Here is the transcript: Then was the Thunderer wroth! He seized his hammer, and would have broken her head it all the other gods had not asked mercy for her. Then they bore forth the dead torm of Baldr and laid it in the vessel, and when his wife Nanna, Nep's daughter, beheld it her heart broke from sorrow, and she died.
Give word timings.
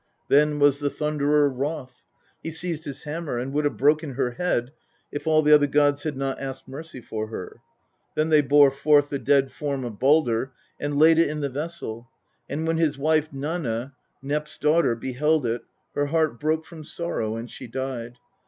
Then 0.29 0.57
was 0.57 0.79
the 0.79 0.89
Thunderer 0.89 1.47
wroth! 1.47 2.05
He 2.41 2.49
seized 2.49 2.85
his 2.85 3.03
hammer, 3.03 3.37
and 3.37 3.53
would 3.53 3.65
have 3.65 3.77
broken 3.77 4.13
her 4.15 4.31
head 4.31 4.71
it 5.11 5.27
all 5.27 5.43
the 5.43 5.53
other 5.53 5.67
gods 5.67 6.01
had 6.01 6.17
not 6.17 6.39
asked 6.39 6.67
mercy 6.67 6.99
for 6.99 7.27
her. 7.27 7.61
Then 8.15 8.29
they 8.29 8.41
bore 8.41 8.71
forth 8.71 9.09
the 9.09 9.19
dead 9.19 9.51
torm 9.55 9.85
of 9.85 9.99
Baldr 9.99 10.53
and 10.79 10.97
laid 10.97 11.19
it 11.19 11.29
in 11.29 11.41
the 11.41 11.49
vessel, 11.49 12.09
and 12.49 12.65
when 12.65 12.77
his 12.77 12.97
wife 12.97 13.31
Nanna, 13.31 13.93
Nep's 14.23 14.57
daughter, 14.57 14.95
beheld 14.95 15.45
it 15.45 15.61
her 15.93 16.07
heart 16.07 16.39
broke 16.39 16.65
from 16.65 16.83
sorrow, 16.83 17.35
and 17.35 17.51
she 17.51 17.67
died. 17.67 18.17